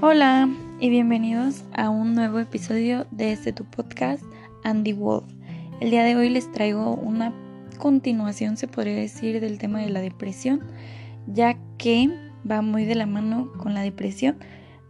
[0.00, 4.22] Hola y bienvenidos a un nuevo episodio de este tu podcast
[4.62, 5.24] Andy Wolf.
[5.80, 7.34] El día de hoy les traigo una
[7.78, 10.62] continuación, se podría decir, del tema de la depresión,
[11.26, 12.10] ya que
[12.48, 14.38] va muy de la mano con la depresión.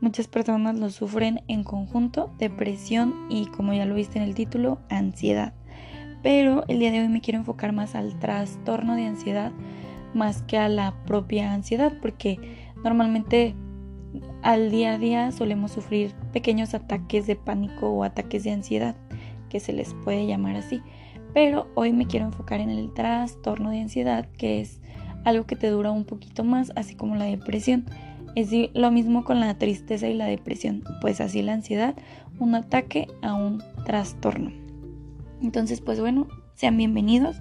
[0.03, 4.79] Muchas personas lo sufren en conjunto, depresión y como ya lo viste en el título,
[4.91, 5.55] ansiedad.
[6.23, 9.53] Pero el día de hoy me quiero enfocar más al trastorno de ansiedad
[10.13, 12.39] más que a la propia ansiedad, porque
[12.85, 13.55] normalmente
[14.43, 18.97] al día a día solemos sufrir pequeños ataques de pánico o ataques de ansiedad,
[19.49, 20.81] que se les puede llamar así.
[21.35, 24.81] Pero hoy me quiero enfocar en el trastorno de ansiedad, que es
[25.25, 27.87] algo que te dura un poquito más, así como la depresión.
[28.35, 31.97] Es lo mismo con la tristeza y la depresión, pues así la ansiedad,
[32.39, 34.53] un ataque a un trastorno.
[35.43, 37.37] Entonces, pues bueno, sean bienvenidos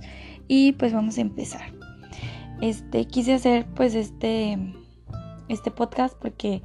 [0.48, 1.74] y pues vamos a empezar.
[2.62, 4.58] Este, quise hacer pues este
[5.50, 6.62] este podcast porque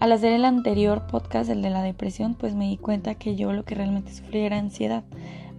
[0.00, 3.52] al hacer el anterior podcast, el de la depresión, pues me di cuenta que yo
[3.52, 5.04] lo que realmente sufría era ansiedad.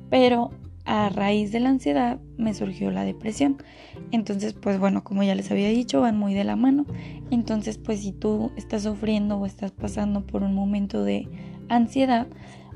[0.09, 0.51] Pero
[0.85, 3.57] a raíz de la ansiedad me surgió la depresión.
[4.11, 6.85] Entonces, pues bueno, como ya les había dicho, van muy de la mano.
[7.29, 11.27] Entonces, pues si tú estás sufriendo o estás pasando por un momento de
[11.67, 12.27] ansiedad,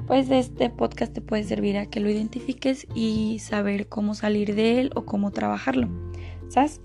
[0.06, 4.82] pues este podcast te puede servir a que lo identifiques y saber cómo salir de
[4.82, 5.88] él o cómo trabajarlo.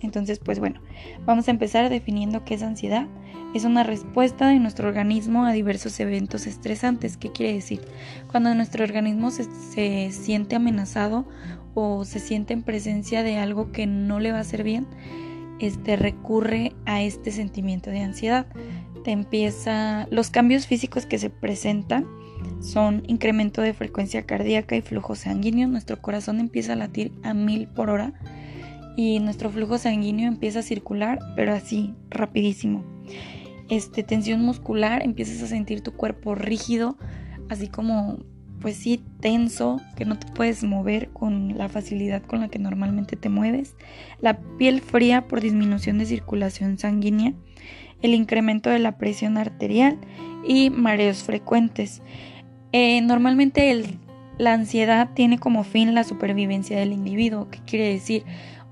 [0.01, 0.81] Entonces, pues bueno,
[1.27, 3.07] vamos a empezar definiendo qué es ansiedad.
[3.55, 7.17] Es una respuesta de nuestro organismo a diversos eventos estresantes.
[7.17, 7.81] ¿Qué quiere decir?
[8.31, 11.27] Cuando nuestro organismo se, siente amenazado
[11.75, 14.87] o se siente en presencia de algo que no le va a hacer bien,
[15.61, 18.47] este recurre a este sentimiento de ansiedad.
[19.05, 22.07] Te empieza los cambios físicos que se presentan
[22.61, 25.69] son incremento de frecuencia cardíaca y flujo sanguíneo.
[25.69, 28.15] Nuestro corazón empieza a latir a mil por hora
[28.99, 32.83] y nuestro flujo sanguíneo empieza a circular, pero así, rapidísimo.
[33.69, 36.99] Este, tensión muscular, empiezas a sentir tu cuerpo rígido,
[37.49, 38.19] así como,
[38.61, 43.15] pues sí, tenso, que no te puedes mover con la facilidad con la que normalmente
[43.15, 43.77] te mueves.
[44.21, 47.35] La piel fría por disminución de circulación sanguínea,
[48.03, 49.97] el incremento de la presión arterial
[50.45, 52.03] y mareos frecuentes.
[52.73, 53.81] Eh, normalmente
[54.39, 57.49] la ansiedad tiene como fin la supervivencia del individuo.
[57.49, 58.25] ¿Qué quiere decir?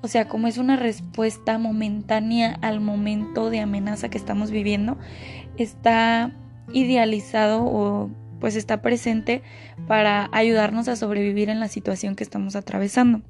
[0.07, 4.97] O sea, como es una respuesta momentánea al momento de amenaza que estamos viviendo,
[5.59, 6.31] está
[6.73, 8.09] idealizado o
[8.39, 9.43] pues está presente
[9.89, 13.23] para ayudarnos a sobrevivir en la situación que estamos atravesando.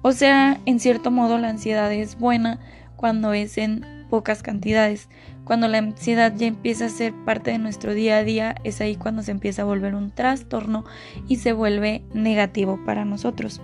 [0.00, 2.58] O sea, en cierto modo la ansiedad es buena
[2.96, 5.10] cuando es en pocas cantidades.
[5.44, 8.96] Cuando la ansiedad ya empieza a ser parte de nuestro día a día, es ahí
[8.96, 10.86] cuando se empieza a volver un trastorno
[11.28, 13.60] y se vuelve negativo para nosotros.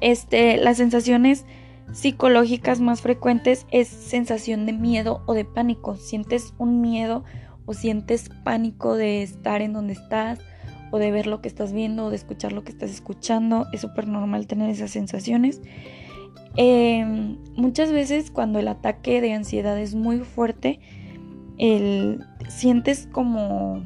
[0.00, 1.44] Este, las sensaciones
[1.92, 5.96] psicológicas más frecuentes es sensación de miedo o de pánico.
[5.96, 7.24] Sientes un miedo
[7.64, 10.40] o sientes pánico de estar en donde estás
[10.90, 13.66] o de ver lo que estás viendo o de escuchar lo que estás escuchando.
[13.72, 15.60] Es súper normal tener esas sensaciones.
[16.56, 20.80] Em, muchas veces cuando el ataque de ansiedad es muy fuerte,
[21.58, 23.82] el, sientes como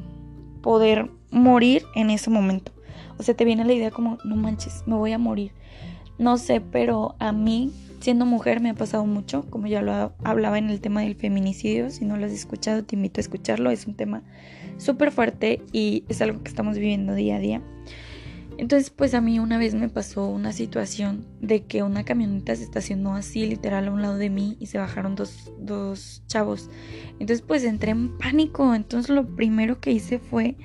[0.61, 2.71] poder morir en ese momento.
[3.17, 5.51] O sea, te viene la idea como, no manches, me voy a morir.
[6.21, 10.59] No sé, pero a mí, siendo mujer, me ha pasado mucho, como ya lo hablaba
[10.59, 11.89] en el tema del feminicidio.
[11.89, 13.71] Si no lo has escuchado, te invito a escucharlo.
[13.71, 14.21] Es un tema
[14.77, 17.61] súper fuerte y es algo que estamos viviendo día a día.
[18.59, 22.65] Entonces, pues a mí una vez me pasó una situación de que una camioneta se
[22.65, 26.69] estacionó así, literal, a un lado de mí y se bajaron dos, dos chavos.
[27.13, 28.75] Entonces, pues entré en pánico.
[28.75, 30.55] Entonces, lo primero que hice fue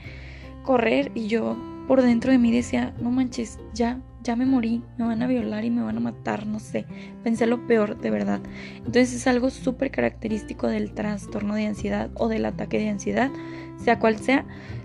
[0.64, 5.04] correr y yo por dentro de mí decía, no manches, ya, ya me morí, me
[5.04, 6.84] van a violar y me van a matar, no sé.
[7.22, 8.40] Pensé lo peor, de verdad.
[8.78, 13.30] Entonces es algo súper característico del trastorno de ansiedad o del ataque de ansiedad,
[13.76, 14.44] sea cual sea.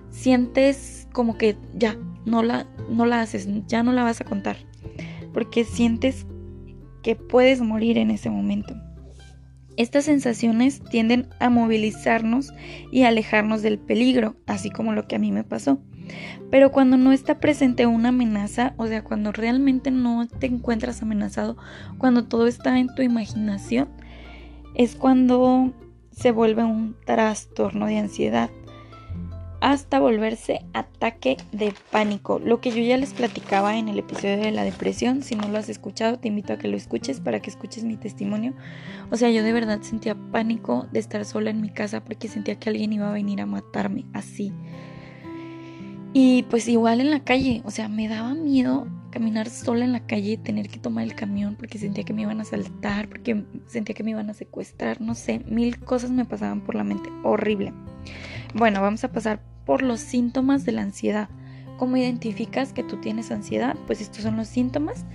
[0.10, 4.58] Sientes como que ya, no la, no la haces, ya no la vas a contar.
[5.34, 6.28] Porque sientes
[7.02, 8.76] que puedes morir en ese momento.
[9.78, 12.54] Estas sensaciones tienden a movilizarnos
[12.92, 15.80] y alejarnos del peligro, así como lo que a mí me pasó.
[16.50, 21.58] Pero cuando no está presente una amenaza, o sea, cuando realmente no te encuentras amenazado,
[21.98, 23.88] cuando todo está en tu imaginación,
[24.76, 25.74] es cuando
[26.12, 28.50] se vuelve un trastorno de ansiedad
[29.62, 32.40] hasta volverse ataque de pánico.
[32.40, 35.60] Lo que yo ya les platicaba en el episodio de la depresión, si no lo
[35.60, 38.54] has escuchado, te invito a que lo escuches para que escuches mi testimonio.
[39.12, 42.60] O sea, yo de verdad sentía pánico de estar sola en mi casa porque sentía
[42.60, 44.52] que alguien iba a venir a matarme así.
[46.12, 50.06] Y pues igual en la calle, o sea, me daba miedo caminar sola en la
[50.08, 53.94] calle, tener que tomar el camión porque sentía que me iban a asaltar, porque sentía
[53.94, 57.74] que me iban a secuestrar, no sé, mil cosas me pasaban por la mente, horrible.
[58.56, 61.30] Bueno, vamos a pasar por los síntomas de la ansiedad.
[61.78, 63.76] ¿Cómo identificas que tú tienes ansiedad?
[63.88, 65.06] Pues estos son los síntomas.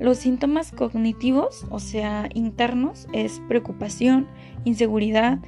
[0.00, 4.26] Los síntomas cognitivos, o sea, internos, es preocupación,
[4.64, 5.38] inseguridad,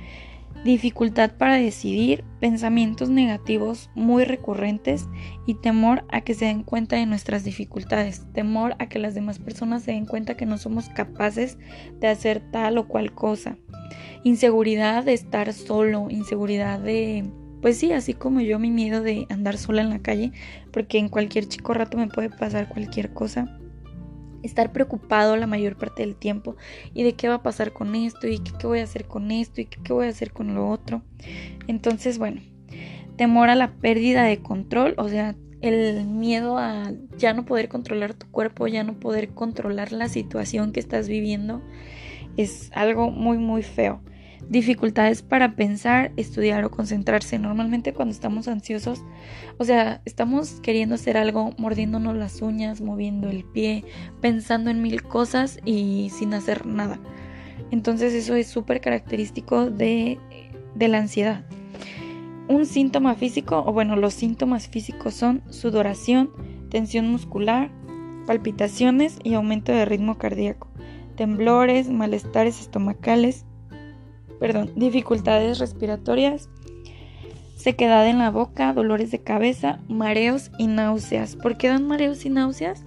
[0.64, 5.08] dificultad para decidir, pensamientos negativos muy recurrentes
[5.46, 9.38] y temor a que se den cuenta de nuestras dificultades, temor a que las demás
[9.38, 11.58] personas se den cuenta que no somos capaces
[11.98, 13.56] de hacer tal o cual cosa,
[14.24, 17.28] inseguridad de estar solo, inseguridad de,
[17.60, 20.32] pues sí, así como yo mi miedo de andar sola en la calle,
[20.72, 23.58] porque en cualquier chico rato me puede pasar cualquier cosa
[24.42, 26.56] estar preocupado la mayor parte del tiempo
[26.94, 29.60] y de qué va a pasar con esto y qué, voy a hacer con esto
[29.60, 31.02] y qué, voy a hacer con lo otro.
[31.66, 32.40] Entonces, bueno,
[33.16, 38.14] temor a la pérdida de control, o sea, el miedo a ya no poder controlar
[38.14, 41.60] tu cuerpo, ya no poder controlar la situación que estás viviendo,
[42.36, 44.00] es algo muy, muy feo
[44.48, 47.38] dificultades para pensar, estudiar o concentrarse.
[47.38, 49.02] Normalmente cuando estamos ansiosos,
[49.58, 53.84] o sea, estamos queriendo hacer algo, mordiéndonos las uñas, moviendo el pie,
[54.20, 56.98] pensando en mil cosas y sin hacer nada.
[57.70, 60.18] Entonces eso es súper característico de,
[60.74, 61.44] de la ansiedad.
[62.48, 66.30] Un síntoma físico, o bueno, los síntomas físicos son sudoración,
[66.70, 67.70] tensión muscular,
[68.26, 70.68] palpitaciones y aumento de ritmo cardíaco,
[71.16, 73.44] temblores, malestares estomacales,
[74.38, 76.48] perdón, dificultades respiratorias,
[77.56, 81.36] sequedad en la boca, dolores de cabeza, mareos y náuseas.
[81.36, 82.84] ¿Por qué dan mareos y náuseas?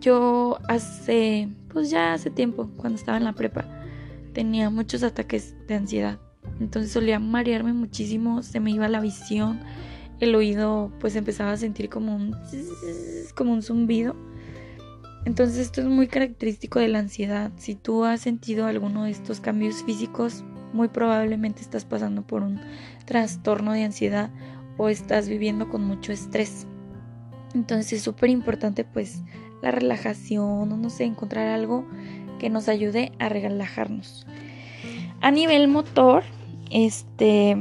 [0.00, 3.66] Yo hace, pues ya hace tiempo, cuando estaba en la prepa,
[4.32, 6.18] tenía muchos ataques de ansiedad.
[6.60, 9.60] Entonces solía marearme muchísimo, se me iba la visión,
[10.20, 12.36] el oído pues empezaba a sentir como un,
[13.34, 14.14] como un zumbido.
[15.24, 17.50] Entonces esto es muy característico de la ansiedad.
[17.56, 22.60] Si tú has sentido alguno de estos cambios físicos, muy probablemente estás pasando por un
[23.06, 24.30] trastorno de ansiedad
[24.76, 26.66] o estás viviendo con mucho estrés.
[27.54, 29.22] Entonces es súper importante pues
[29.62, 31.86] la relajación o no sé, encontrar algo
[32.40, 34.26] que nos ayude a relajarnos.
[35.20, 36.24] A nivel motor,
[36.70, 37.56] este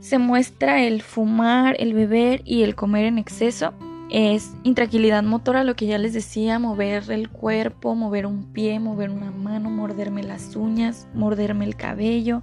[0.00, 3.74] se muestra el fumar, el beber y el comer en exceso
[4.12, 9.08] es intranquilidad motora, lo que ya les decía, mover el cuerpo, mover un pie, mover
[9.08, 12.42] una mano, morderme las uñas, morderme el cabello,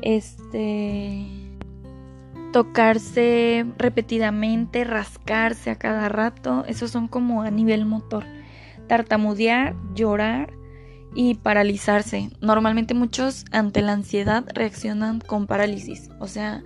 [0.00, 1.26] este
[2.52, 8.24] tocarse repetidamente, rascarse a cada rato, esos son como a nivel motor.
[8.86, 10.52] Tartamudear, llorar
[11.16, 12.30] y paralizarse.
[12.40, 16.62] Normalmente muchos ante la ansiedad reaccionan con parálisis, o sea,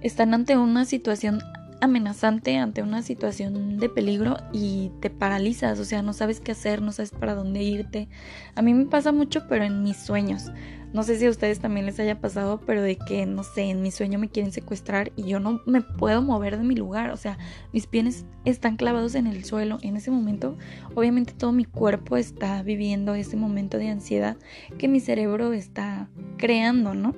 [0.00, 1.40] están ante una situación
[1.80, 6.82] amenazante ante una situación de peligro y te paralizas, o sea, no sabes qué hacer,
[6.82, 8.08] no sabes para dónde irte.
[8.54, 10.50] A mí me pasa mucho, pero en mis sueños.
[10.92, 13.82] No sé si a ustedes también les haya pasado, pero de que, no sé, en
[13.82, 17.10] mi sueño me quieren secuestrar y yo no me puedo mover de mi lugar.
[17.10, 17.36] O sea,
[17.74, 19.78] mis pies están clavados en el suelo.
[19.82, 20.56] En ese momento,
[20.94, 24.38] obviamente todo mi cuerpo está viviendo ese momento de ansiedad
[24.78, 26.08] que mi cerebro está
[26.38, 27.14] creando, ¿no?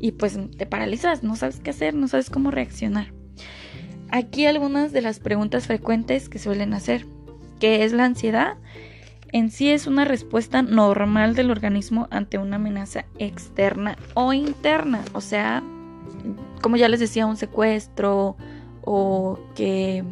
[0.00, 3.12] Y pues te paralizas, no sabes qué hacer, no sabes cómo reaccionar.
[4.12, 7.06] Aquí algunas de las preguntas frecuentes que suelen hacer.
[7.58, 8.58] ¿Qué es la ansiedad?
[9.32, 15.02] En sí es una respuesta normal del organismo ante una amenaza externa o interna.
[15.14, 15.62] O sea,
[16.60, 18.36] como ya les decía, un secuestro
[18.82, 20.04] o que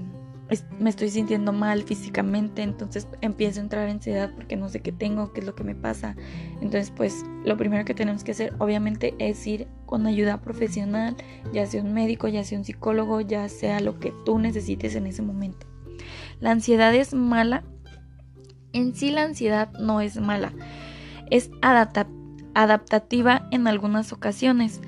[0.79, 4.93] me estoy sintiendo mal físicamente, entonces empiezo a entrar en ansiedad porque no sé qué
[4.93, 6.17] tengo, qué es lo que me pasa.
[6.55, 11.17] Entonces, pues lo primero que tenemos que hacer obviamente es ir con ayuda profesional,
[11.53, 15.09] ya sea un médico, ya sea un psicólogo, ya sea lo que tú necesites en
[15.09, 15.67] ese momento.
[16.39, 17.65] La ansiedad es mala.
[18.73, 20.53] En sí la ansiedad no es mala.
[21.29, 21.51] Es
[22.55, 24.81] adaptativa en algunas ocasiones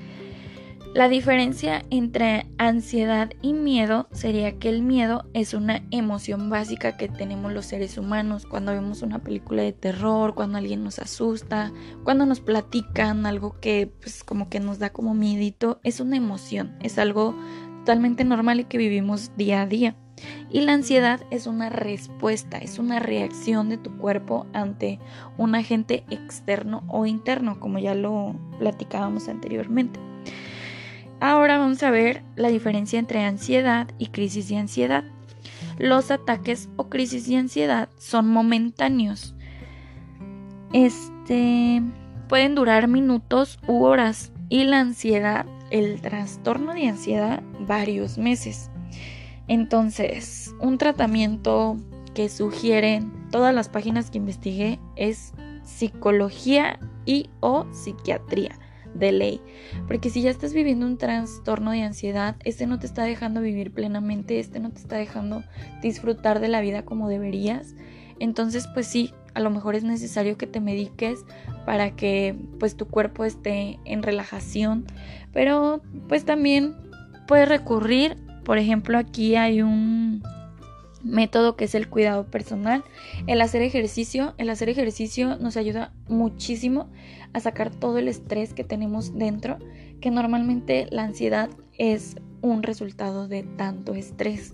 [0.93, 7.07] la diferencia entre ansiedad y miedo sería que el miedo es una emoción básica que
[7.07, 11.71] tenemos los seres humanos cuando vemos una película de terror, cuando alguien nos asusta,
[12.03, 16.77] cuando nos platican algo que pues como que nos da como miedito, es una emoción,
[16.79, 17.35] es algo
[17.79, 19.95] totalmente normal y que vivimos día a día.
[20.51, 24.99] Y la ansiedad es una respuesta, es una reacción de tu cuerpo ante
[25.39, 29.99] un agente externo o interno, como ya lo platicábamos anteriormente.
[31.25, 35.05] Ahora vamos a ver la diferencia entre ansiedad y crisis de ansiedad.
[35.77, 39.33] Los ataques o crisis de ansiedad son momentáneos.
[40.73, 41.81] Este
[42.27, 48.69] pueden durar minutos u horas y la ansiedad, el trastorno de ansiedad, varios meses.
[49.47, 51.77] Entonces, un tratamiento
[52.13, 55.31] que sugieren todas las páginas que investigué es
[55.63, 58.59] psicología y o psiquiatría
[58.93, 59.41] de ley.
[59.87, 63.71] Porque si ya estás viviendo un trastorno de ansiedad, este no te está dejando vivir
[63.71, 65.43] plenamente, este no te está dejando
[65.81, 67.75] disfrutar de la vida como deberías.
[68.19, 71.25] Entonces, pues sí, a lo mejor es necesario que te mediques
[71.65, 74.85] para que pues tu cuerpo esté en relajación,
[75.31, 76.75] pero pues también
[77.27, 80.21] puedes recurrir, por ejemplo, aquí hay un
[81.03, 82.83] método que es el cuidado personal.
[83.27, 86.89] El hacer ejercicio, el hacer ejercicio nos ayuda muchísimo
[87.33, 89.57] a sacar todo el estrés que tenemos dentro,
[90.01, 94.53] que normalmente la ansiedad es un resultado de tanto estrés.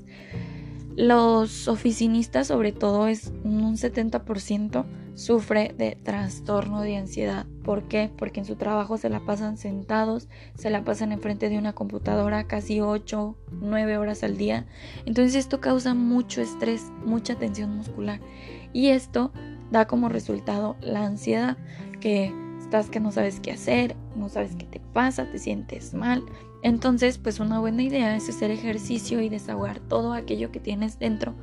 [0.96, 4.86] Los oficinistas, sobre todo, es un 70%
[5.16, 7.46] sufre de trastorno de ansiedad.
[7.63, 8.12] ¿Por qué?
[8.18, 12.46] Porque en su trabajo se la pasan sentados, se la pasan enfrente de una computadora
[12.46, 14.66] casi 8, 9 horas al día.
[15.06, 18.20] Entonces esto causa mucho estrés, mucha tensión muscular.
[18.74, 19.32] Y esto
[19.72, 21.58] da como resultado la ansiedad,
[22.00, 26.24] que estás que no sabes qué hacer, no sabes qué te pasa, te sientes mal.
[26.62, 31.34] Entonces, pues una buena idea es hacer ejercicio y desahogar todo aquello que tienes dentro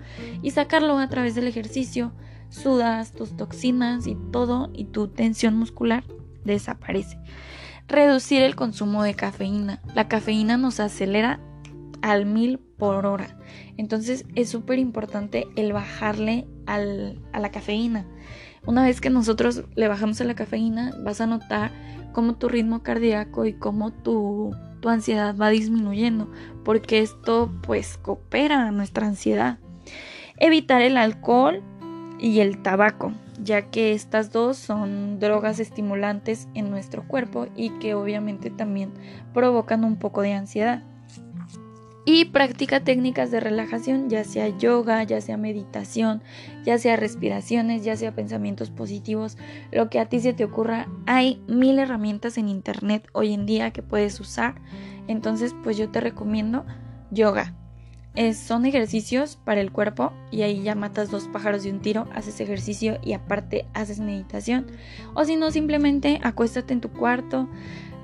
[0.42, 2.12] y sacarlo a través del ejercicio
[2.56, 6.04] sudas tus toxinas y todo y tu tensión muscular
[6.44, 7.18] desaparece.
[7.88, 9.80] Reducir el consumo de cafeína.
[9.94, 11.40] La cafeína nos acelera
[12.02, 13.38] al mil por hora.
[13.76, 18.06] Entonces es súper importante el bajarle a la cafeína.
[18.66, 21.70] Una vez que nosotros le bajamos a la cafeína, vas a notar
[22.12, 26.30] cómo tu ritmo cardíaco y cómo tu, tu ansiedad va disminuyendo,
[26.64, 29.58] porque esto pues coopera a nuestra ansiedad.
[30.38, 31.62] Evitar el alcohol
[32.18, 37.94] y el tabaco, ya que estas dos son drogas estimulantes en nuestro cuerpo y que
[37.94, 38.92] obviamente también
[39.34, 40.82] provocan un poco de ansiedad.
[42.08, 46.22] Y practica técnicas de relajación, ya sea yoga, ya sea meditación,
[46.64, 49.36] ya sea respiraciones, ya sea pensamientos positivos,
[49.72, 50.86] lo que a ti se te ocurra.
[51.06, 54.54] Hay mil herramientas en internet hoy en día que puedes usar.
[55.08, 56.64] Entonces, pues yo te recomiendo
[57.10, 57.56] yoga,
[58.34, 62.40] son ejercicios para el cuerpo y ahí ya matas dos pájaros de un tiro, haces
[62.40, 64.66] ejercicio y aparte haces meditación.
[65.14, 67.48] O si no, simplemente acuéstate en tu cuarto,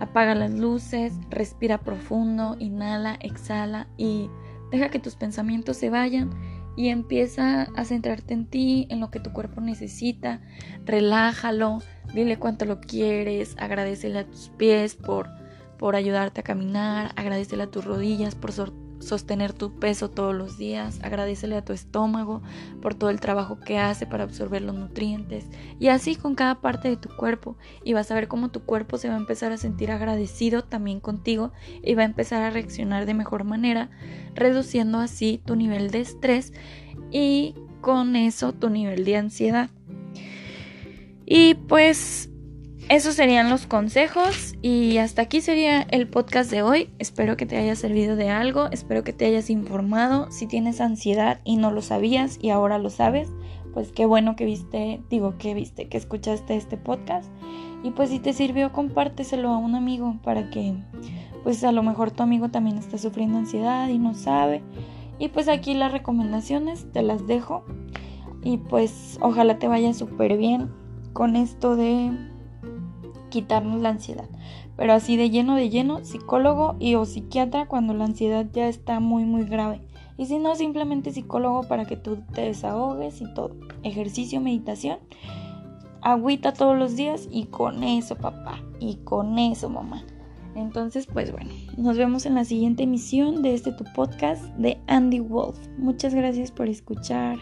[0.01, 4.29] apaga las luces, respira profundo, inhala, exhala y
[4.71, 6.31] deja que tus pensamientos se vayan
[6.77, 10.41] y empieza a centrarte en ti, en lo que tu cuerpo necesita,
[10.85, 11.79] relájalo,
[12.15, 15.29] dile cuánto lo quieres, agradecele a tus pies por,
[15.79, 18.53] por ayudarte a caminar, agradecele a tus rodillas por,
[19.03, 22.43] sostener tu peso todos los días, agradecele a tu estómago
[22.81, 25.47] por todo el trabajo que hace para absorber los nutrientes
[25.79, 28.99] y así con cada parte de tu cuerpo y vas a ver cómo tu cuerpo
[28.99, 33.07] se va a empezar a sentir agradecido también contigo y va a empezar a reaccionar
[33.07, 33.91] de mejor manera,
[34.35, 36.53] reduciendo así tu nivel de estrés
[37.11, 39.71] y con eso tu nivel de ansiedad.
[41.27, 42.32] Y pues
[42.89, 46.91] esos serían los consejos y hasta aquí sería el podcast de hoy.
[46.99, 50.31] Espero que te haya servido de algo, espero que te hayas informado.
[50.31, 53.29] Si tienes ansiedad y no lo sabías y ahora lo sabes,
[53.73, 57.31] pues qué bueno que viste, digo que viste, que escuchaste este podcast.
[57.83, 60.75] Y pues si te sirvió, compárteselo a un amigo para que
[61.43, 64.63] pues a lo mejor tu amigo también está sufriendo ansiedad y no sabe.
[65.19, 67.65] Y pues aquí las recomendaciones te las dejo.
[68.45, 70.71] Y pues ojalá te vaya súper bien
[71.13, 72.11] con esto de
[73.33, 74.29] quitarnos la ansiedad.
[74.77, 79.01] Pero así de lleno de lleno, psicólogo y o psiquiatra cuando la ansiedad ya está
[79.01, 79.81] muy muy grave.
[80.19, 83.57] Y si no, simplemente psicólogo para que tú te desahogues y todo.
[83.83, 84.99] Ejercicio, meditación,
[86.03, 88.61] agüita todos los días y con eso papá.
[88.79, 90.05] Y con eso mamá.
[90.55, 95.21] Entonces, pues bueno, nos vemos en la siguiente emisión de este tu podcast de Andy
[95.21, 95.59] Wolf.
[95.79, 97.39] Muchas gracias por escuchar.